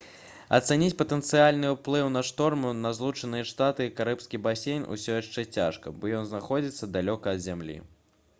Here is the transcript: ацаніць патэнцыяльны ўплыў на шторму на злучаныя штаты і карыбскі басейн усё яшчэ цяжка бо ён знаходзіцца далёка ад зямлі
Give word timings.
ацаніць 0.57 0.93
патэнцыяльны 1.01 1.67
ўплыў 1.73 2.09
на 2.13 2.23
шторму 2.29 2.71
на 2.85 2.93
злучаныя 3.01 3.47
штаты 3.51 3.87
і 3.89 3.93
карыбскі 4.01 4.41
басейн 4.49 4.89
усё 4.97 5.09
яшчэ 5.21 5.47
цяжка 5.61 5.95
бо 6.01 6.13
ён 6.23 6.29
знаходзіцца 6.33 6.93
далёка 6.99 7.37
ад 7.37 7.47
зямлі 7.51 7.79